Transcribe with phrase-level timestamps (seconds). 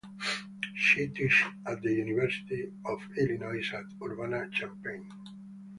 [0.73, 5.07] She teaches at the University of Illinois at Urbana–Champaign.